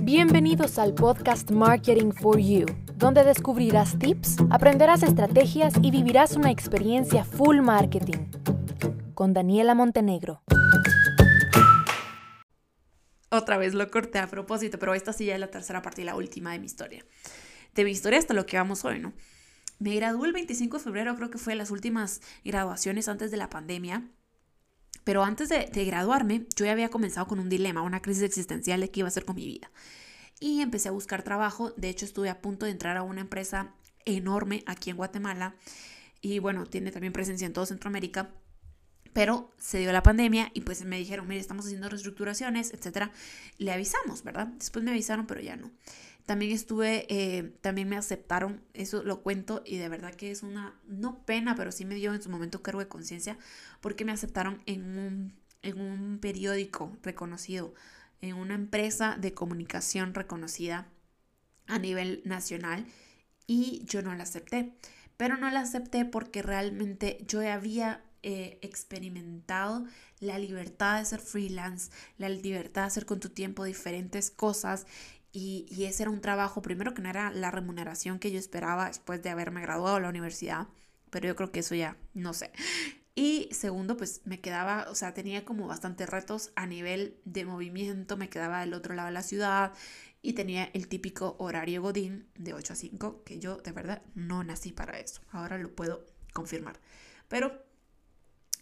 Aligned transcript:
Bienvenidos 0.00 0.80
al 0.80 0.94
podcast 0.94 1.52
Marketing 1.52 2.10
for 2.10 2.40
You, 2.40 2.66
donde 2.96 3.22
descubrirás 3.22 3.96
tips, 3.96 4.38
aprenderás 4.50 5.04
estrategias 5.04 5.74
y 5.80 5.92
vivirás 5.92 6.34
una 6.34 6.50
experiencia 6.50 7.24
full 7.24 7.60
marketing. 7.60 8.30
Con 9.14 9.32
Daniela 9.32 9.76
Montenegro. 9.76 10.42
Otra 13.30 13.58
vez 13.58 13.74
lo 13.74 13.88
corté 13.92 14.18
a 14.18 14.26
propósito, 14.26 14.80
pero 14.80 14.92
esta 14.94 15.12
sí 15.12 15.26
ya 15.26 15.34
es 15.34 15.40
la 15.40 15.52
tercera 15.52 15.82
parte 15.82 16.02
y 16.02 16.04
la 16.04 16.16
última 16.16 16.50
de 16.50 16.58
mi 16.58 16.66
historia. 16.66 17.04
De 17.74 17.84
mi 17.84 17.92
historia 17.92 18.18
hasta 18.18 18.34
lo 18.34 18.44
que 18.44 18.56
vamos 18.56 18.84
hoy, 18.84 18.98
¿no? 18.98 19.12
Me 19.78 19.94
gradué 19.94 20.26
el 20.26 20.32
25 20.32 20.78
de 20.78 20.84
febrero, 20.84 21.14
creo 21.14 21.30
que 21.30 21.38
fue 21.38 21.54
las 21.54 21.70
últimas 21.70 22.20
graduaciones 22.44 23.06
antes 23.08 23.30
de 23.30 23.36
la 23.36 23.48
pandemia. 23.48 24.10
Pero 25.04 25.24
antes 25.24 25.48
de, 25.48 25.84
graduarme, 25.84 26.46
yo 26.56 26.64
ya 26.64 26.72
había 26.72 26.88
comenzado 26.88 27.26
con 27.26 27.40
un 27.40 27.48
dilema, 27.48 27.82
una 27.82 28.02
crisis 28.02 28.22
existencial 28.22 28.80
de 28.80 28.90
qué 28.90 29.00
iba 29.00 29.06
a 29.06 29.10
hacer 29.10 29.24
con 29.24 29.36
mi 29.36 29.46
vida. 29.46 29.70
Y 30.38 30.60
empecé 30.60 30.88
a 30.88 30.92
buscar 30.92 31.22
trabajo. 31.22 31.72
De 31.76 31.88
hecho, 31.88 32.04
estuve 32.04 32.30
a 32.30 32.40
punto 32.40 32.66
de 32.66 32.72
entrar 32.72 32.96
a 32.96 33.02
una 33.02 33.20
empresa 33.20 33.74
enorme 34.04 34.62
aquí 34.66 34.90
en 34.90 34.96
Guatemala. 34.96 35.56
Y 36.20 36.38
bueno, 36.38 36.66
tiene 36.66 36.92
también 36.92 37.12
presencia 37.12 37.46
en 37.46 37.52
todo 37.52 37.66
Centroamérica. 37.66 38.30
Pero 39.12 39.52
se 39.58 39.78
dio 39.78 39.92
la 39.92 40.02
pandemia 40.02 40.50
y 40.54 40.62
pues 40.62 40.84
me 40.84 40.98
dijeron, 40.98 41.28
mire, 41.28 41.40
estamos 41.40 41.66
haciendo 41.66 41.88
reestructuraciones, 41.88 42.72
etcétera. 42.72 43.12
Le 43.58 43.72
avisamos, 43.72 44.22
¿verdad? 44.22 44.46
Después 44.46 44.84
me 44.84 44.90
avisaron, 44.90 45.26
pero 45.26 45.40
ya 45.40 45.56
no. 45.56 45.70
También 46.26 46.52
estuve, 46.52 47.06
eh, 47.08 47.52
también 47.60 47.88
me 47.88 47.96
aceptaron, 47.96 48.62
eso 48.74 49.02
lo 49.02 49.22
cuento 49.22 49.62
y 49.66 49.78
de 49.78 49.88
verdad 49.88 50.14
que 50.14 50.30
es 50.30 50.42
una, 50.42 50.78
no 50.86 51.24
pena, 51.24 51.56
pero 51.56 51.72
sí 51.72 51.84
me 51.84 51.96
dio 51.96 52.14
en 52.14 52.22
su 52.22 52.30
momento 52.30 52.62
cargo 52.62 52.80
de 52.80 52.88
conciencia 52.88 53.38
porque 53.80 54.04
me 54.04 54.12
aceptaron 54.12 54.62
en 54.66 54.98
un, 54.98 55.34
en 55.62 55.80
un 55.80 56.18
periódico 56.20 56.96
reconocido, 57.02 57.74
en 58.20 58.36
una 58.36 58.54
empresa 58.54 59.16
de 59.20 59.34
comunicación 59.34 60.14
reconocida 60.14 60.86
a 61.66 61.78
nivel 61.78 62.22
nacional 62.24 62.86
y 63.46 63.82
yo 63.84 64.02
no 64.02 64.14
la 64.14 64.22
acepté. 64.22 64.74
Pero 65.16 65.36
no 65.36 65.50
la 65.50 65.60
acepté 65.60 66.04
porque 66.04 66.42
realmente 66.42 67.18
yo 67.26 67.40
había 67.40 68.02
eh, 68.22 68.58
experimentado 68.62 69.84
la 70.20 70.38
libertad 70.38 70.98
de 70.98 71.04
ser 71.04 71.20
freelance, 71.20 71.90
la 72.18 72.28
libertad 72.28 72.82
de 72.82 72.86
hacer 72.86 73.06
con 73.06 73.18
tu 73.18 73.30
tiempo 73.30 73.64
diferentes 73.64 74.30
cosas 74.30 74.86
y, 75.32 75.84
ese 75.84 76.02
era 76.02 76.10
un 76.10 76.20
trabajo, 76.20 76.60
primero 76.62 76.92
que 76.94 77.02
no 77.02 77.08
era 77.08 77.30
la 77.30 77.50
remuneración 77.50 78.18
que 78.18 78.30
yo 78.30 78.38
esperaba 78.38 78.88
después 78.88 79.22
de 79.22 79.30
haberme 79.30 79.62
graduado 79.62 79.96
de 79.96 80.02
la 80.02 80.10
universidad, 80.10 80.68
pero 81.10 81.26
yo 81.26 81.36
creo 81.36 81.50
que 81.52 81.60
eso 81.60 81.74
ya, 81.74 81.96
no 82.14 82.34
sé. 82.34 82.52
Y 83.14 83.48
segundo, 83.52 83.96
pues 83.96 84.22
me 84.24 84.40
quedaba, 84.40 84.86
o 84.90 84.94
sea, 84.94 85.14
tenía 85.14 85.44
como 85.44 85.66
bastantes 85.66 86.08
retos 86.08 86.52
a 86.56 86.66
nivel 86.66 87.18
de 87.24 87.44
movimiento, 87.44 88.16
me 88.16 88.28
quedaba 88.28 88.60
del 88.60 88.74
otro 88.74 88.94
lado 88.94 89.08
de 89.08 89.12
la 89.12 89.22
ciudad 89.22 89.72
y 90.22 90.34
tenía 90.34 90.70
el 90.72 90.88
típico 90.88 91.36
horario 91.38 91.82
Godín 91.82 92.28
de 92.36 92.54
8 92.54 92.72
a 92.74 92.76
5, 92.76 93.22
que 93.24 93.38
yo 93.38 93.56
de 93.56 93.72
verdad 93.72 94.02
no 94.14 94.44
nací 94.44 94.72
para 94.72 94.98
eso. 94.98 95.20
Ahora 95.30 95.58
lo 95.58 95.74
puedo 95.74 96.06
confirmar. 96.32 96.78
Pero 97.28 97.62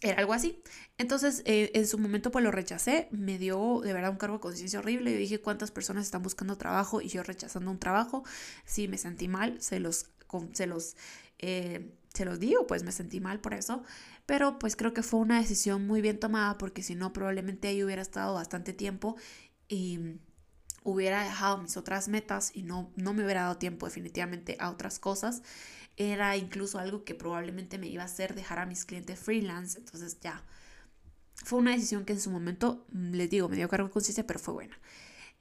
era 0.02 0.18
algo 0.20 0.32
así. 0.32 0.62
Entonces, 0.98 1.42
eh, 1.44 1.70
en 1.74 1.86
su 1.86 1.98
momento, 1.98 2.30
pues 2.30 2.44
lo 2.44 2.50
rechacé. 2.50 3.08
Me 3.10 3.38
dio 3.38 3.80
de 3.82 3.92
verdad 3.92 4.10
un 4.10 4.16
cargo 4.16 4.36
de 4.36 4.40
conciencia 4.40 4.78
horrible. 4.78 5.12
Yo 5.12 5.18
dije, 5.18 5.40
¿cuántas 5.40 5.70
personas 5.70 6.04
están 6.06 6.22
buscando 6.22 6.56
trabajo 6.56 7.00
y 7.00 7.08
yo 7.08 7.22
rechazando 7.22 7.70
un 7.70 7.78
trabajo? 7.78 8.24
Sí, 8.64 8.88
me 8.88 8.98
sentí 8.98 9.28
mal. 9.28 9.60
Se 9.60 9.78
los, 9.80 10.06
se 10.52 10.66
los, 10.66 10.96
eh, 11.38 11.94
se 12.14 12.24
los 12.24 12.40
digo, 12.40 12.66
pues 12.66 12.82
me 12.82 12.92
sentí 12.92 13.20
mal 13.20 13.40
por 13.40 13.54
eso. 13.54 13.82
Pero 14.26 14.58
pues 14.58 14.76
creo 14.76 14.94
que 14.94 15.02
fue 15.02 15.20
una 15.20 15.38
decisión 15.38 15.86
muy 15.86 16.00
bien 16.00 16.18
tomada 16.18 16.56
porque 16.56 16.82
si 16.82 16.94
no, 16.94 17.12
probablemente 17.12 17.68
ahí 17.68 17.82
hubiera 17.84 18.02
estado 18.02 18.34
bastante 18.34 18.72
tiempo 18.72 19.16
y 19.68 20.18
hubiera 20.82 21.22
dejado 21.24 21.58
mis 21.58 21.76
otras 21.76 22.08
metas 22.08 22.52
y 22.54 22.62
no, 22.62 22.90
no 22.96 23.12
me 23.12 23.24
hubiera 23.24 23.42
dado 23.42 23.58
tiempo 23.58 23.86
definitivamente 23.86 24.56
a 24.60 24.70
otras 24.70 24.98
cosas 24.98 25.42
era 26.00 26.34
incluso 26.38 26.78
algo 26.78 27.04
que 27.04 27.14
probablemente 27.14 27.76
me 27.76 27.86
iba 27.86 28.02
a 28.02 28.06
hacer 28.06 28.34
dejar 28.34 28.58
a 28.58 28.64
mis 28.64 28.86
clientes 28.86 29.18
freelance. 29.18 29.78
Entonces 29.78 30.18
ya, 30.20 30.42
fue 31.34 31.58
una 31.58 31.72
decisión 31.72 32.06
que 32.06 32.14
en 32.14 32.20
su 32.20 32.30
momento, 32.30 32.86
mm, 32.92 33.12
les 33.12 33.28
digo, 33.28 33.50
me 33.50 33.56
dio 33.56 33.68
cargo 33.68 33.88
de 33.88 33.92
conciencia, 33.92 34.26
pero 34.26 34.38
fue 34.38 34.54
buena. 34.54 34.78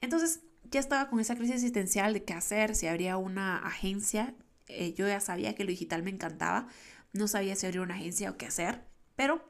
Entonces 0.02 0.40
ya 0.70 0.78
estaba 0.78 1.08
con 1.08 1.18
esa 1.18 1.34
crisis 1.34 1.56
existencial 1.56 2.12
de 2.12 2.24
qué 2.24 2.34
hacer, 2.34 2.74
si 2.74 2.86
habría 2.86 3.16
una 3.16 3.58
agencia. 3.58 4.34
Eh, 4.68 4.92
yo 4.94 5.08
ya 5.08 5.20
sabía 5.20 5.54
que 5.54 5.64
lo 5.64 5.70
digital 5.70 6.02
me 6.02 6.10
encantaba, 6.10 6.68
no 7.14 7.26
sabía 7.26 7.56
si 7.56 7.66
habría 7.66 7.80
una 7.82 7.94
agencia 7.94 8.30
o 8.30 8.36
qué 8.36 8.46
hacer, 8.46 8.84
pero 9.16 9.49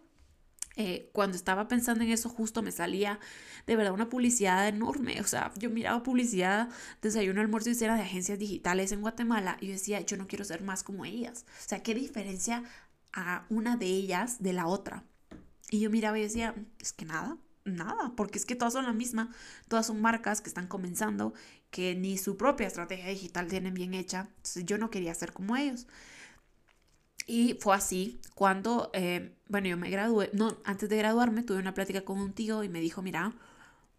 eh, 0.77 1.11
cuando 1.13 1.37
estaba 1.37 1.69
pensando 1.69 2.05
en 2.05 2.11
eso, 2.11 2.29
justo 2.29 2.63
me 2.63 2.71
salía 2.73 3.19
de 3.67 3.77
verdad 3.77 3.93
una 3.93 4.09
publicidad 4.09 4.69
enorme. 4.69 5.21
O 5.21 5.25
sea, 5.25 5.53
yo 5.57 5.71
miraba 5.71 6.03
publicidad, 6.03 6.69
desayuno, 7.03 7.41
almuerzo 7.41 7.71
y 7.71 7.75
cena 7.75 7.97
de 7.97 8.03
agencias 8.03 8.39
digitales 8.39 8.93
en 8.93 9.01
Guatemala 9.01 9.57
y 9.61 9.69
decía, 9.69 10.01
yo 10.01 10.17
no 10.17 10.27
quiero 10.27 10.45
ser 10.45 10.63
más 10.63 10.83
como 10.83 11.05
ellas. 11.05 11.45
O 11.49 11.69
sea, 11.69 11.83
¿qué 11.83 11.95
diferencia 11.95 12.65
a 13.13 13.45
una 13.49 13.77
de 13.77 13.87
ellas 13.87 14.43
de 14.43 14.53
la 14.53 14.67
otra? 14.67 15.05
Y 15.71 15.81
yo 15.81 15.91
miraba 15.91 16.19
y 16.19 16.23
decía, 16.23 16.55
es 16.79 16.93
que 16.93 17.05
nada, 17.05 17.37
nada, 17.65 18.13
porque 18.17 18.39
es 18.39 18.47
que 18.47 18.57
todas 18.57 18.73
son 18.73 18.87
la 18.87 18.93
misma, 18.93 19.31
todas 19.69 19.87
son 19.87 20.01
marcas 20.01 20.41
que 20.41 20.49
están 20.49 20.67
comenzando, 20.67 21.35
que 21.71 21.95
ni 21.95 22.19
su 22.19 22.37
propia 22.37 22.67
estrategia 22.67 23.09
digital 23.09 23.49
tienen 23.49 23.75
bien 23.75 23.95
hecha. 23.95 24.29
Entonces 24.37 24.65
yo 24.65 24.79
no 24.79 24.91
quería 24.91 25.15
ser 25.15 25.33
como 25.33 25.57
ellos. 25.57 25.87
Y 27.31 27.55
fue 27.61 27.77
así 27.77 28.21
cuando, 28.35 28.91
eh, 28.93 29.37
bueno, 29.47 29.69
yo 29.69 29.77
me 29.77 29.89
gradué, 29.89 30.31
no, 30.33 30.59
antes 30.65 30.89
de 30.89 30.97
graduarme 30.97 31.45
tuve 31.45 31.61
una 31.61 31.75
plática 31.75 32.05
con 32.05 32.19
un 32.19 32.33
tío 32.33 32.65
y 32.65 32.69
me 32.69 32.81
dijo, 32.81 33.03
mira, 33.03 33.33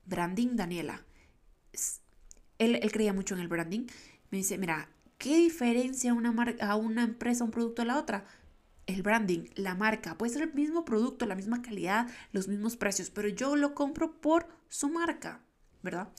branding, 0.05 0.57
Daniela. 0.57 1.05
Él, 2.57 2.75
él 2.75 2.91
creía 2.91 3.13
mucho 3.13 3.33
en 3.33 3.39
el 3.39 3.47
branding. 3.47 3.87
Me 4.31 4.39
dice, 4.39 4.57
mira, 4.57 4.89
¿qué 5.17 5.37
diferencia 5.37 6.13
una 6.13 6.33
marca, 6.33 6.69
a 6.69 6.75
una 6.75 7.05
empresa, 7.05 7.45
un 7.45 7.51
producto 7.51 7.83
a 7.83 7.85
la 7.85 7.99
otra? 7.99 8.25
El 8.85 9.01
branding, 9.01 9.45
la 9.55 9.75
marca. 9.75 10.17
Puede 10.17 10.33
ser 10.33 10.41
el 10.41 10.53
mismo 10.53 10.83
producto, 10.83 11.25
la 11.25 11.35
misma 11.35 11.61
calidad, 11.61 12.09
los 12.33 12.49
mismos 12.49 12.75
precios, 12.75 13.11
pero 13.11 13.29
yo 13.29 13.55
lo 13.55 13.73
compro 13.75 14.19
por 14.19 14.49
su 14.67 14.89
marca, 14.89 15.41
¿verdad? 15.81 16.09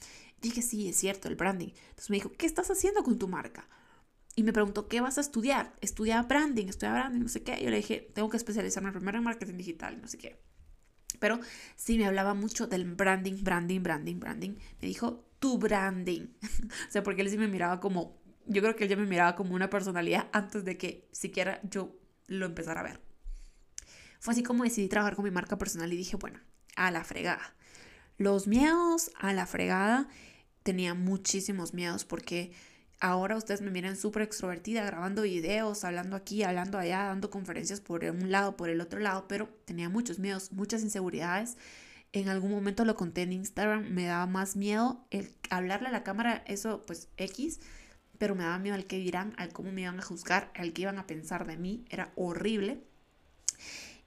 Dije, 0.41 0.63
sí, 0.63 0.89
es 0.89 0.97
cierto, 0.97 1.27
el 1.27 1.35
branding. 1.35 1.73
Entonces 1.89 2.09
me 2.09 2.17
dijo, 2.17 2.31
¿qué 2.31 2.47
estás 2.47 2.71
haciendo 2.71 3.03
con 3.03 3.19
tu 3.19 3.27
marca? 3.27 3.69
Y 4.35 4.43
me 4.43 4.53
preguntó, 4.53 4.87
¿qué 4.87 5.01
vas 5.01 5.17
a 5.17 5.21
estudiar? 5.21 5.73
Estudia 5.81 6.21
branding, 6.23 6.67
estudia 6.67 6.93
branding, 6.93 7.21
no 7.21 7.29
sé 7.29 7.43
qué. 7.43 7.63
Yo 7.63 7.69
le 7.69 7.77
dije, 7.77 8.11
tengo 8.13 8.29
que 8.29 8.37
especializarme 8.37 8.91
primero 8.91 9.17
en 9.19 9.23
marketing 9.23 9.57
digital, 9.57 10.01
no 10.01 10.07
sé 10.07 10.17
qué. 10.17 10.41
Pero 11.19 11.39
sí 11.75 11.97
me 11.97 12.05
hablaba 12.05 12.33
mucho 12.33 12.67
del 12.67 12.85
branding, 12.85 13.43
branding, 13.43 13.81
branding, 13.81 14.19
branding. 14.19 14.55
Me 14.81 14.87
dijo, 14.87 15.29
tu 15.39 15.59
branding. 15.59 16.27
o 16.87 16.91
sea, 16.91 17.03
porque 17.03 17.21
él 17.21 17.29
sí 17.29 17.37
me 17.37 17.47
miraba 17.47 17.79
como, 17.79 18.19
yo 18.47 18.61
creo 18.61 18.75
que 18.75 18.85
él 18.85 18.89
ya 18.89 18.95
me 18.95 19.05
miraba 19.05 19.35
como 19.35 19.53
una 19.53 19.69
personalidad 19.69 20.27
antes 20.33 20.65
de 20.65 20.77
que 20.77 21.07
siquiera 21.11 21.61
yo 21.63 21.95
lo 22.27 22.45
empezara 22.45 22.79
a 22.79 22.83
ver. 22.83 23.01
Fue 24.19 24.33
así 24.33 24.41
como 24.41 24.63
decidí 24.63 24.87
trabajar 24.87 25.15
con 25.15 25.25
mi 25.25 25.31
marca 25.31 25.57
personal 25.57 25.91
y 25.93 25.97
dije, 25.97 26.15
bueno, 26.15 26.39
a 26.75 26.89
la 26.89 27.03
fregada. 27.03 27.55
Los 28.17 28.47
miedos 28.47 29.11
a 29.19 29.33
la 29.33 29.45
fregada, 29.45 30.07
tenía 30.63 30.93
muchísimos 30.93 31.73
miedos 31.73 32.05
porque 32.05 32.53
Ahora 32.99 33.35
ustedes 33.35 33.61
me 33.61 33.69
miran 33.69 33.97
súper 33.97 34.21
extrovertida, 34.21 34.85
grabando 34.85 35.23
videos, 35.23 35.83
hablando 35.83 36.15
aquí, 36.15 36.43
hablando 36.43 36.77
allá, 36.77 37.03
dando 37.05 37.29
conferencias 37.29 37.81
por 37.81 38.03
un 38.05 38.31
lado, 38.31 38.55
por 38.55 38.69
el 38.69 38.79
otro 38.79 38.99
lado, 38.99 39.27
pero 39.27 39.49
tenía 39.65 39.89
muchos 39.89 40.19
miedos, 40.19 40.51
muchas 40.53 40.83
inseguridades. 40.83 41.57
En 42.13 42.29
algún 42.29 42.51
momento 42.51 42.85
lo 42.85 42.95
conté 42.95 43.23
en 43.23 43.33
Instagram, 43.33 43.89
me 43.89 44.05
daba 44.05 44.27
más 44.27 44.55
miedo 44.55 45.05
el 45.09 45.33
hablarle 45.49 45.89
a 45.89 45.91
la 45.91 46.03
cámara, 46.03 46.43
eso 46.47 46.83
pues 46.85 47.09
X, 47.17 47.59
pero 48.19 48.35
me 48.35 48.43
daba 48.43 48.59
miedo 48.59 48.75
al 48.75 48.85
que 48.85 48.99
dirán, 48.99 49.33
al 49.37 49.51
cómo 49.51 49.71
me 49.71 49.81
iban 49.81 49.99
a 49.99 50.03
juzgar, 50.03 50.51
al 50.55 50.71
que 50.71 50.83
iban 50.83 50.99
a 50.99 51.07
pensar 51.07 51.45
de 51.45 51.57
mí, 51.57 51.83
era 51.89 52.13
horrible. 52.15 52.83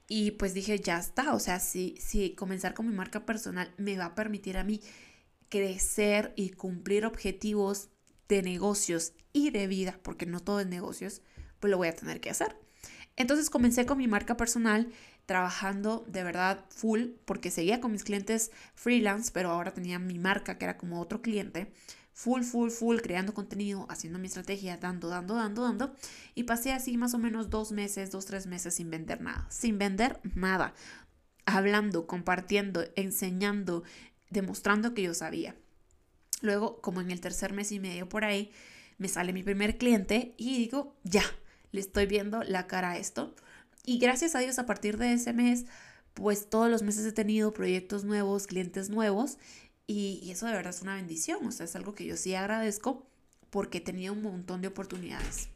Y 0.07 0.31
pues 0.31 0.53
dije, 0.53 0.79
ya 0.79 0.97
está, 0.97 1.33
o 1.33 1.39
sea, 1.39 1.59
si, 1.59 1.95
si 1.99 2.33
comenzar 2.33 2.73
con 2.73 2.87
mi 2.87 2.95
marca 2.95 3.25
personal 3.25 3.71
me 3.77 3.97
va 3.97 4.05
a 4.05 4.15
permitir 4.15 4.57
a 4.57 4.63
mí 4.63 4.81
crecer 5.49 6.33
y 6.35 6.51
cumplir 6.51 7.05
objetivos 7.05 7.89
de 8.27 8.41
negocios 8.41 9.13
y 9.33 9.51
de 9.51 9.67
vida, 9.67 9.99
porque 10.03 10.25
no 10.25 10.39
todo 10.39 10.59
es 10.59 10.67
negocios, 10.67 11.21
pues 11.59 11.71
lo 11.71 11.77
voy 11.77 11.87
a 11.87 11.95
tener 11.95 12.19
que 12.19 12.29
hacer. 12.29 12.57
Entonces 13.15 13.49
comencé 13.49 13.85
con 13.85 13.97
mi 13.97 14.07
marca 14.07 14.37
personal, 14.37 14.91
trabajando 15.25 16.05
de 16.07 16.23
verdad 16.23 16.65
full, 16.69 17.09
porque 17.25 17.51
seguía 17.51 17.81
con 17.81 17.91
mis 17.91 18.03
clientes 18.03 18.51
freelance, 18.75 19.31
pero 19.33 19.49
ahora 19.49 19.73
tenía 19.73 19.99
mi 19.99 20.19
marca, 20.19 20.57
que 20.57 20.65
era 20.65 20.77
como 20.77 21.01
otro 21.01 21.21
cliente, 21.21 21.73
full, 22.13 22.43
full, 22.43 22.69
full, 22.69 22.97
creando 22.97 23.33
contenido, 23.33 23.85
haciendo 23.89 24.19
mi 24.19 24.27
estrategia, 24.27 24.77
dando, 24.77 25.09
dando, 25.09 25.35
dando, 25.35 25.63
dando. 25.63 25.95
Y 26.35 26.43
pasé 26.43 26.71
así 26.71 26.97
más 26.97 27.13
o 27.13 27.17
menos 27.17 27.49
dos 27.49 27.71
meses, 27.71 28.11
dos, 28.11 28.25
tres 28.25 28.47
meses 28.47 28.75
sin 28.75 28.89
vender 28.89 29.21
nada, 29.21 29.47
sin 29.49 29.77
vender 29.77 30.19
nada, 30.35 30.73
hablando, 31.45 32.07
compartiendo, 32.07 32.85
enseñando, 32.95 33.83
demostrando 34.29 34.93
que 34.93 35.03
yo 35.03 35.13
sabía. 35.13 35.55
Luego, 36.41 36.81
como 36.81 37.01
en 37.01 37.11
el 37.11 37.21
tercer 37.21 37.53
mes 37.53 37.71
y 37.71 37.79
medio 37.79 38.07
por 38.07 38.25
ahí, 38.25 38.51
me 38.97 39.07
sale 39.07 39.33
mi 39.33 39.43
primer 39.43 39.77
cliente 39.77 40.33
y 40.37 40.57
digo, 40.57 40.95
ya, 41.03 41.23
le 41.71 41.81
estoy 41.81 42.05
viendo 42.05 42.43
la 42.43 42.67
cara 42.67 42.91
a 42.91 42.97
esto. 42.97 43.35
Y 43.85 43.99
gracias 43.99 44.35
a 44.35 44.39
Dios, 44.39 44.59
a 44.59 44.65
partir 44.65 44.97
de 44.97 45.13
ese 45.13 45.33
mes, 45.33 45.65
pues 46.13 46.49
todos 46.49 46.69
los 46.69 46.83
meses 46.83 47.05
he 47.05 47.11
tenido 47.11 47.53
proyectos 47.53 48.03
nuevos, 48.03 48.47
clientes 48.47 48.89
nuevos 48.89 49.37
Y, 49.87 50.29
eso 50.31 50.45
de 50.47 50.53
verdad 50.53 50.73
es 50.73 50.81
una 50.81 50.95
bendición, 50.95 51.45
o 51.45 51.51
sea, 51.51 51.65
es 51.65 51.75
algo 51.75 51.93
que 51.95 52.05
yo 52.05 52.17
sí 52.17 52.35
agradezco 52.35 53.07
porque 53.49 53.77
he 53.77 53.81
tenido 53.81 54.13
un 54.13 54.21
montón 54.21 54.61
de 54.61 54.67
oportunidades. 54.67 55.47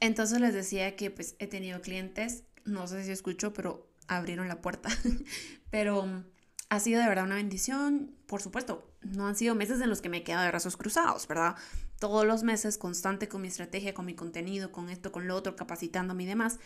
Entonces 0.00 0.40
les 0.40 0.54
decía 0.54 0.96
que 0.96 1.10
pues 1.10 1.36
he 1.38 1.46
tenido 1.46 1.82
clientes, 1.82 2.44
no 2.64 2.86
sé 2.86 3.04
si 3.04 3.10
escucho, 3.10 3.52
pero 3.52 3.86
abrieron 4.08 4.48
la 4.48 4.62
puerta. 4.62 4.88
pero 5.70 6.24
ha 6.68 6.80
sido 6.80 7.00
de 7.00 7.08
verdad 7.08 7.24
una 7.24 7.36
bendición. 7.36 8.12
Por 8.26 8.42
supuesto, 8.42 8.90
no 9.02 9.26
han 9.26 9.36
sido 9.36 9.54
meses 9.54 9.80
en 9.80 9.88
los 9.88 10.00
que 10.00 10.08
me 10.08 10.18
he 10.18 10.22
quedado 10.24 10.42
de 10.42 10.48
brazos 10.48 10.76
cruzados, 10.76 11.28
¿verdad? 11.28 11.54
Todos 11.98 12.26
los 12.26 12.42
meses, 12.42 12.76
constante 12.76 13.28
con 13.28 13.42
mi 13.42 13.48
estrategia, 13.48 13.94
con 13.94 14.04
mi 14.04 14.14
contenido, 14.14 14.72
con 14.72 14.90
esto, 14.90 15.12
con 15.12 15.28
lo 15.28 15.36
otro, 15.36 15.56
capacitándome 15.56 16.24
y 16.24 16.26
demás. 16.26 16.58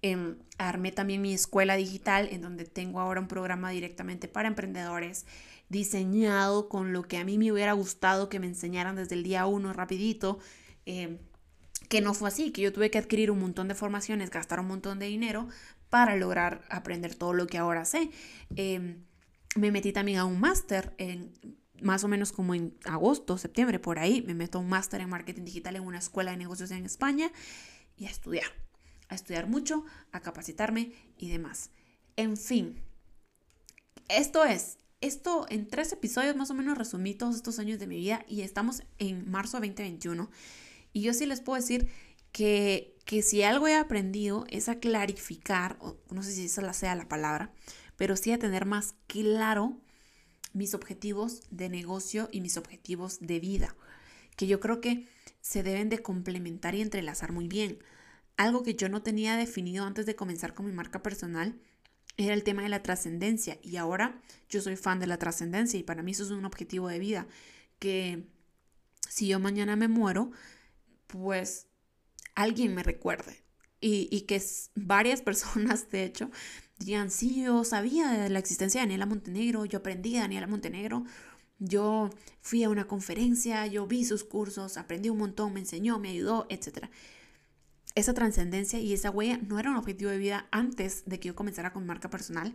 Em, 0.00 0.38
armé 0.58 0.92
también 0.92 1.20
mi 1.20 1.34
escuela 1.34 1.76
digital, 1.76 2.28
en 2.30 2.40
donde 2.40 2.64
tengo 2.64 3.00
ahora 3.00 3.20
un 3.20 3.28
programa 3.28 3.70
directamente 3.70 4.28
para 4.28 4.48
emprendedores, 4.48 5.26
diseñado 5.68 6.68
con 6.68 6.92
lo 6.92 7.02
que 7.02 7.18
a 7.18 7.24
mí 7.24 7.36
me 7.36 7.52
hubiera 7.52 7.72
gustado 7.72 8.28
que 8.28 8.38
me 8.38 8.46
enseñaran 8.46 8.96
desde 8.96 9.16
el 9.16 9.24
día 9.24 9.46
uno, 9.46 9.72
rapidito. 9.72 10.38
Em, 10.86 11.18
que 11.88 12.00
no 12.00 12.14
fue 12.14 12.28
así, 12.28 12.52
que 12.52 12.60
yo 12.62 12.72
tuve 12.72 12.90
que 12.90 12.98
adquirir 12.98 13.30
un 13.30 13.40
montón 13.40 13.68
de 13.68 13.74
formaciones, 13.74 14.30
gastar 14.30 14.60
un 14.60 14.66
montón 14.66 14.98
de 14.98 15.06
dinero 15.06 15.48
para 15.90 16.16
lograr 16.16 16.62
aprender 16.70 17.14
todo 17.14 17.32
lo 17.32 17.46
que 17.46 17.58
ahora 17.58 17.84
sé. 17.84 18.10
Em, 18.56 19.04
me 19.58 19.70
metí 19.70 19.92
también 19.92 20.18
a 20.18 20.24
un 20.24 20.40
máster 20.40 20.94
en 20.98 21.32
más 21.80 22.04
o 22.04 22.08
menos 22.08 22.32
como 22.32 22.54
en 22.54 22.76
agosto, 22.84 23.38
septiembre, 23.38 23.78
por 23.78 23.98
ahí, 23.98 24.22
me 24.22 24.34
meto 24.34 24.58
a 24.58 24.60
un 24.60 24.68
máster 24.68 25.00
en 25.00 25.08
marketing 25.08 25.44
digital 25.44 25.76
en 25.76 25.82
una 25.82 25.98
escuela 25.98 26.32
de 26.32 26.36
negocios 26.36 26.70
en 26.70 26.84
España 26.84 27.30
y 27.96 28.06
a 28.06 28.10
estudiar, 28.10 28.50
a 29.08 29.14
estudiar 29.14 29.48
mucho, 29.48 29.84
a 30.12 30.20
capacitarme 30.20 30.92
y 31.16 31.30
demás. 31.30 31.70
En 32.16 32.36
fin, 32.36 32.82
esto 34.08 34.44
es, 34.44 34.78
esto 35.00 35.46
en 35.48 35.68
tres 35.68 35.92
episodios 35.92 36.36
más 36.36 36.50
o 36.50 36.54
menos 36.54 36.76
resumí 36.76 37.14
todos 37.14 37.36
estos 37.36 37.58
años 37.58 37.78
de 37.78 37.86
mi 37.86 37.96
vida 37.96 38.24
y 38.28 38.42
estamos 38.42 38.82
en 38.98 39.30
marzo 39.30 39.60
de 39.60 39.68
2021 39.68 40.30
y 40.92 41.02
yo 41.02 41.12
sí 41.12 41.26
les 41.26 41.40
puedo 41.40 41.60
decir 41.60 41.88
que, 42.32 42.96
que 43.04 43.22
si 43.22 43.42
algo 43.42 43.68
he 43.68 43.76
aprendido 43.76 44.44
es 44.48 44.68
a 44.68 44.80
clarificar, 44.80 45.78
no 46.10 46.22
sé 46.22 46.32
si 46.32 46.46
esa 46.46 46.72
sea 46.72 46.94
la 46.94 47.08
palabra, 47.08 47.52
pero 47.98 48.16
sí 48.16 48.32
a 48.32 48.38
tener 48.38 48.64
más 48.64 48.94
claro 49.08 49.76
mis 50.54 50.72
objetivos 50.72 51.42
de 51.50 51.68
negocio 51.68 52.30
y 52.32 52.40
mis 52.40 52.56
objetivos 52.56 53.18
de 53.20 53.40
vida, 53.40 53.76
que 54.36 54.46
yo 54.46 54.60
creo 54.60 54.80
que 54.80 55.06
se 55.42 55.62
deben 55.62 55.90
de 55.90 55.98
complementar 55.98 56.74
y 56.74 56.80
entrelazar 56.80 57.32
muy 57.32 57.48
bien. 57.48 57.78
Algo 58.36 58.62
que 58.62 58.76
yo 58.76 58.88
no 58.88 59.02
tenía 59.02 59.36
definido 59.36 59.84
antes 59.84 60.06
de 60.06 60.16
comenzar 60.16 60.54
con 60.54 60.64
mi 60.64 60.72
marca 60.72 61.02
personal 61.02 61.60
era 62.16 62.34
el 62.34 62.44
tema 62.44 62.62
de 62.62 62.68
la 62.68 62.82
trascendencia 62.82 63.58
y 63.62 63.76
ahora 63.76 64.20
yo 64.48 64.60
soy 64.60 64.76
fan 64.76 65.00
de 65.00 65.06
la 65.06 65.18
trascendencia 65.18 65.78
y 65.78 65.82
para 65.82 66.02
mí 66.02 66.12
eso 66.12 66.24
es 66.24 66.30
un 66.30 66.44
objetivo 66.44 66.88
de 66.88 66.98
vida 67.00 67.26
que 67.78 68.28
si 69.08 69.28
yo 69.28 69.40
mañana 69.40 69.76
me 69.76 69.88
muero, 69.88 70.30
pues 71.08 71.66
alguien 72.36 72.74
me 72.74 72.84
recuerde 72.84 73.42
y, 73.80 74.08
y 74.10 74.22
que 74.22 74.40
varias 74.76 75.20
personas 75.28 75.90
de 75.90 76.04
hecho 76.04 76.30
dirían, 76.78 77.10
sí, 77.10 77.42
yo 77.42 77.64
sabía 77.64 78.10
de 78.10 78.30
la 78.30 78.38
existencia 78.38 78.80
de 78.80 78.86
Daniela 78.86 79.06
Montenegro, 79.06 79.64
yo 79.64 79.78
aprendí 79.78 80.12
de 80.12 80.20
Daniela 80.20 80.46
Montenegro, 80.46 81.04
yo 81.58 82.10
fui 82.40 82.62
a 82.62 82.70
una 82.70 82.86
conferencia, 82.86 83.66
yo 83.66 83.86
vi 83.86 84.04
sus 84.04 84.24
cursos, 84.24 84.76
aprendí 84.76 85.10
un 85.10 85.18
montón, 85.18 85.52
me 85.52 85.60
enseñó, 85.60 85.98
me 85.98 86.10
ayudó, 86.10 86.46
etc. 86.50 86.86
Esa 87.94 88.14
trascendencia 88.14 88.78
y 88.78 88.92
esa 88.92 89.10
huella 89.10 89.38
no 89.38 89.58
era 89.58 89.70
un 89.70 89.76
objetivo 89.76 90.10
de 90.10 90.18
vida 90.18 90.46
antes 90.52 91.04
de 91.06 91.18
que 91.18 91.28
yo 91.28 91.34
comenzara 91.34 91.72
con 91.72 91.84
marca 91.84 92.10
personal 92.10 92.54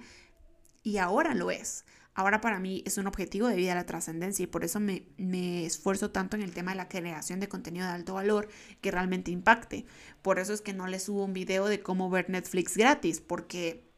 y 0.83 0.97
ahora 0.97 1.35
lo 1.35 1.51
es. 1.51 1.85
Ahora 2.15 2.41
para 2.41 2.59
mí 2.59 2.83
es 2.85 2.97
un 2.97 3.07
objetivo 3.07 3.47
de 3.47 3.55
vida 3.55 3.73
la 3.73 3.87
trascendencia 3.87 4.43
y 4.43 4.47
por 4.47 4.63
eso 4.63 4.79
me, 4.79 5.07
me, 5.17 5.65
esfuerzo 5.65 6.11
tanto 6.11 6.37
en 6.37 6.43
el 6.43 6.53
tema 6.53 6.71
de 6.71 6.77
la 6.77 6.87
creación 6.87 7.39
de 7.39 7.49
contenido 7.49 7.87
de 7.87 7.91
alto 7.91 8.13
valor 8.13 8.47
que 8.81 8.91
realmente 8.91 9.31
impacte. 9.31 9.85
Por 10.21 10.37
eso 10.37 10.53
es 10.53 10.61
que 10.61 10.73
no 10.73 10.87
le 10.87 10.99
subo 10.99 11.25
un 11.25 11.33
video 11.33 11.65
de 11.65 11.81
cómo 11.81 12.11
ver 12.11 12.29
Netflix 12.29 12.77
gratis, 12.77 13.19
porque 13.19 13.92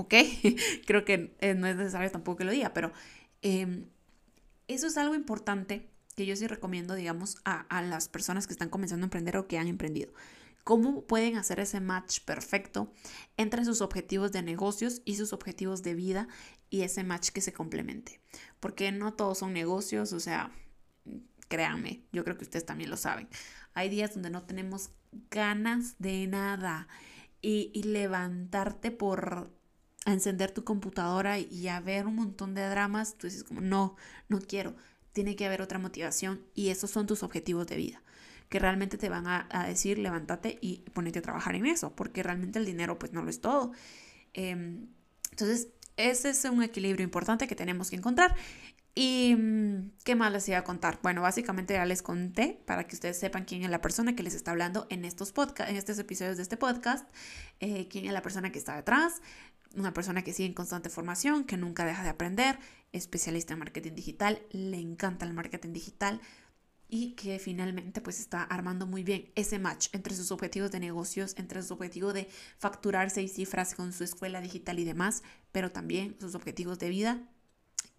¿ok? 0.00 0.14
Creo 0.86 1.04
que 1.04 1.34
eh, 1.40 1.54
no 1.54 1.66
es 1.66 1.76
necesario 1.76 2.10
tampoco 2.10 2.38
que 2.38 2.44
lo 2.44 2.52
diga, 2.52 2.72
pero 2.72 2.92
em, 3.42 3.86
eso 4.68 4.86
es 4.86 4.96
algo 4.96 5.14
importante 5.14 5.88
que 6.16 6.26
yo 6.26 6.36
sí 6.36 6.46
recomiendo, 6.46 6.94
digamos, 6.94 7.38
a, 7.44 7.60
a, 7.62 7.82
las 7.82 8.08
personas 8.08 8.46
que 8.46 8.52
están 8.52 8.68
comenzando 8.68 9.04
a 9.04 9.06
emprender 9.06 9.36
o 9.36 9.46
que 9.46 9.58
han 9.58 9.68
emprendido. 9.68 10.12
¿Cómo 10.64 11.06
pueden 11.06 11.36
hacer 11.36 11.60
ese 11.60 11.80
match 11.80 12.20
perfecto 12.20 12.92
entre 13.36 13.64
sus 13.64 13.80
objetivos 13.80 14.30
de 14.32 14.42
negocios 14.42 15.00
y 15.04 15.16
sus 15.16 15.32
objetivos 15.32 15.82
de 15.82 15.94
vida 15.94 16.28
y 16.68 16.82
ese 16.82 17.04
match 17.04 17.30
que 17.30 17.40
se 17.40 17.52
complemente? 17.52 18.20
Porque 18.60 18.92
no 18.92 19.14
todos 19.14 19.38
son 19.38 19.52
negocios, 19.52 20.12
o 20.12 20.20
sea, 20.20 20.52
créanme, 21.48 22.04
yo 22.12 22.24
creo 22.24 22.36
que 22.36 22.44
ustedes 22.44 22.66
también 22.66 22.90
lo 22.90 22.96
saben. 22.96 23.28
Hay 23.72 23.88
días 23.88 24.14
donde 24.14 24.30
no 24.30 24.42
tenemos 24.42 24.90
ganas 25.30 25.96
de 25.98 26.26
nada 26.26 26.88
y, 27.40 27.70
y 27.74 27.84
levantarte 27.84 28.90
por 28.90 29.50
a 30.06 30.12
encender 30.12 30.50
tu 30.50 30.64
computadora 30.64 31.38
y 31.38 31.68
a 31.68 31.80
ver 31.80 32.06
un 32.06 32.16
montón 32.16 32.54
de 32.54 32.66
dramas, 32.68 33.16
tú 33.16 33.26
dices 33.26 33.44
como, 33.44 33.60
no, 33.60 33.96
no 34.28 34.40
quiero, 34.40 34.74
tiene 35.12 35.36
que 35.36 35.46
haber 35.46 35.62
otra 35.62 35.78
motivación 35.78 36.40
y 36.54 36.68
esos 36.68 36.90
son 36.90 37.06
tus 37.06 37.22
objetivos 37.22 37.66
de 37.66 37.76
vida, 37.76 38.02
que 38.48 38.58
realmente 38.58 38.98
te 38.98 39.08
van 39.08 39.26
a, 39.26 39.66
decir, 39.66 39.98
levántate 39.98 40.58
y 40.60 40.78
ponete 40.92 41.18
a 41.18 41.22
trabajar 41.22 41.54
en 41.54 41.66
eso, 41.66 41.94
porque 41.94 42.22
realmente 42.22 42.58
el 42.58 42.66
dinero 42.66 42.98
pues 42.98 43.12
no 43.12 43.22
lo 43.22 43.30
es 43.30 43.40
todo. 43.40 43.72
Em, 44.32 44.88
entonces, 45.30 45.68
ese 45.96 46.30
es 46.30 46.44
un 46.44 46.62
equilibrio 46.62 47.04
importante 47.04 47.46
que 47.46 47.54
tenemos 47.54 47.90
que 47.90 47.96
encontrar. 47.96 48.34
¿Y 48.94 49.36
mm, 49.36 49.92
qué 50.04 50.16
más 50.16 50.32
les 50.32 50.48
iba 50.48 50.58
a 50.58 50.64
contar? 50.64 50.98
Bueno, 51.02 51.22
básicamente 51.22 51.74
ya 51.74 51.84
les 51.84 52.02
conté 52.02 52.60
para 52.66 52.86
que 52.86 52.96
ustedes 52.96 53.18
sepan 53.18 53.44
quién 53.44 53.62
es 53.62 53.70
la 53.70 53.80
persona 53.80 54.16
que 54.16 54.22
les 54.22 54.34
está 54.34 54.50
hablando 54.50 54.86
en 54.90 55.04
estos, 55.04 55.32
podcast, 55.32 55.70
en 55.70 55.76
estos 55.76 55.98
episodios 55.98 56.36
de 56.36 56.42
este 56.42 56.56
podcast, 56.56 57.08
eh, 57.60 57.86
quién 57.88 58.06
es 58.06 58.12
la 58.12 58.22
persona 58.22 58.50
que 58.50 58.58
está 58.58 58.74
detrás, 58.74 59.22
una 59.76 59.92
persona 59.92 60.22
que 60.22 60.32
sigue 60.32 60.48
en 60.48 60.54
constante 60.54 60.90
formación, 60.90 61.44
que 61.44 61.56
nunca 61.56 61.84
deja 61.84 62.02
de 62.02 62.08
aprender, 62.08 62.58
especialista 62.92 63.52
en 63.52 63.60
marketing 63.60 63.94
digital, 63.94 64.42
le 64.50 64.78
encanta 64.78 65.24
el 65.24 65.32
marketing 65.32 65.72
digital 65.72 66.20
y 66.88 67.12
que 67.12 67.38
finalmente 67.38 68.00
pues 68.00 68.18
está 68.18 68.42
armando 68.42 68.86
muy 68.86 69.04
bien 69.04 69.30
ese 69.36 69.58
match 69.60 69.88
entre 69.92 70.14
sus 70.14 70.32
objetivos 70.32 70.72
de 70.72 70.80
negocios, 70.80 71.34
entre 71.38 71.62
su 71.62 71.74
objetivo 71.74 72.12
de 72.12 72.28
facturar 72.58 73.10
seis 73.10 73.32
cifras 73.34 73.74
con 73.74 73.92
su 73.92 74.02
escuela 74.02 74.40
digital 74.40 74.78
y 74.80 74.84
demás, 74.84 75.22
pero 75.52 75.70
también 75.70 76.16
sus 76.20 76.34
objetivos 76.34 76.78
de 76.80 76.88
vida 76.88 77.22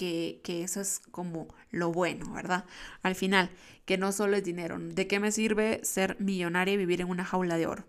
que, 0.01 0.41
que, 0.43 0.63
eso 0.63 0.81
es 0.81 0.99
como 1.11 1.47
lo 1.69 1.91
bueno, 1.91 2.33
¿verdad? 2.33 2.65
Al 3.03 3.13
final, 3.13 3.51
que 3.85 3.99
no 3.99 4.11
solo 4.11 4.35
es 4.35 4.43
dinero. 4.43 4.79
¿De 4.79 5.05
qué 5.05 5.19
me 5.19 5.31
sirve 5.31 5.79
ser 5.83 6.19
millonaria 6.19 6.73
y 6.73 6.77
vivir 6.77 7.01
en 7.01 7.09
una 7.09 7.23
jaula 7.23 7.55
de 7.55 7.67
oro? 7.67 7.85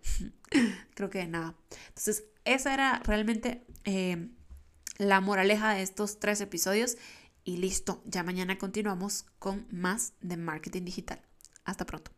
Creo 0.94 1.08
que 1.08 1.20
de 1.20 1.28
nada. 1.28 1.54
Entonces, 1.88 2.25
esa 2.44 2.75
era 2.75 3.00
realmente 3.06 3.64
eh, 3.84 4.28
la 4.98 5.22
moraleja 5.22 5.72
de 5.72 5.80
estos 5.80 6.20
tres 6.20 6.42
episodios. 6.42 6.98
Y 7.44 7.56
listo, 7.56 8.02
ya 8.04 8.22
mañana 8.22 8.58
continuamos 8.58 9.25
con 9.38 9.66
más 9.70 10.12
de 10.20 10.37
marketing 10.37 10.84
digital. 10.84 11.22
Hasta 11.64 11.87
pronto. 11.87 12.10